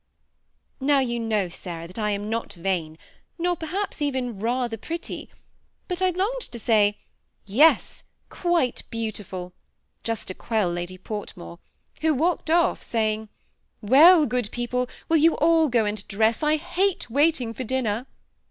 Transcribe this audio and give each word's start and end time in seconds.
Now 0.79 0.97
you 0.97 1.19
know, 1.19 1.47
Sarah, 1.47 1.85
that 1.85 1.99
I 1.99 2.09
am 2.09 2.27
not 2.27 2.53
vain, 2.53 2.97
nor 3.37 3.55
perhaps 3.55 4.01
even 4.01 4.39
rather 4.39 4.75
pretty, 4.75 5.29
but 5.87 6.01
I 6.01 6.09
longed 6.09 6.41
to 6.41 6.57
say' 6.57 6.97
Yes, 7.63 8.03
quite 8.27 8.81
beaudful,' 8.89 9.53
just 10.03 10.29
to 10.29 10.33
quell 10.33 10.71
Lady 10.71 10.97
Portmore, 10.97 11.59
who 12.01 12.15
walked 12.15 12.49
off, 12.49 12.81
saying, 12.81 13.25
^ 13.25 13.29
Well, 13.87 14.25
good 14.25 14.49
people, 14.49 14.87
will 15.07 15.17
you 15.17 15.35
all 15.35 15.67
go 15.69 15.85
and 15.85 16.07
dress, 16.07 16.41
I 16.41 16.57
hate 16.57 17.07
waiting 17.11 17.53
for 17.53 17.63
dinner.' 17.63 18.07